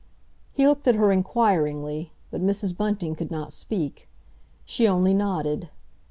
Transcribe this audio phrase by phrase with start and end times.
[0.51, 2.75] He looked at her inquiringly, but Mrs.
[2.75, 4.09] Bunting could not speak.
[4.65, 5.69] She only nodded.